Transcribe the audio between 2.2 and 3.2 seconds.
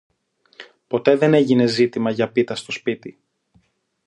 πίτα στο σπίτι.